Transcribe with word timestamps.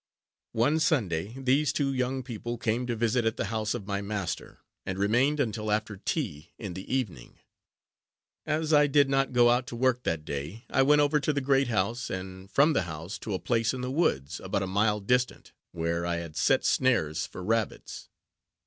One 0.53 0.79
Sunday, 0.79 1.35
these 1.37 1.71
two 1.71 1.93
young 1.93 2.23
people 2.23 2.57
came 2.57 2.87
to 2.87 2.95
visit 2.95 3.23
at 3.23 3.37
the 3.37 3.45
house 3.53 3.75
of 3.75 3.85
my 3.85 4.01
master, 4.01 4.61
and 4.83 4.97
remained 4.97 5.39
until 5.39 5.71
after 5.71 5.95
tea 5.95 6.53
in 6.57 6.73
the 6.73 6.91
evening. 6.91 7.37
As 8.47 8.73
I 8.73 8.87
did 8.87 9.11
not 9.11 9.31
go 9.31 9.51
out 9.51 9.67
to 9.67 9.75
work 9.75 10.01
that 10.05 10.25
day, 10.25 10.65
I 10.71 10.81
went 10.81 11.01
over 11.01 11.19
to 11.19 11.31
the 11.31 11.39
great 11.39 11.67
house, 11.67 12.09
and 12.09 12.49
from 12.49 12.73
the 12.73 12.81
house 12.89 13.19
to 13.19 13.35
a 13.35 13.39
place 13.39 13.75
in 13.75 13.81
the 13.81 13.91
woods, 13.91 14.39
about 14.39 14.63
a 14.63 14.65
mile 14.65 15.01
distant, 15.01 15.53
where 15.71 16.03
I 16.03 16.15
had 16.15 16.35
set 16.35 16.65
snares 16.65 17.27
for 17.27 17.43
rabbits. 17.43 18.09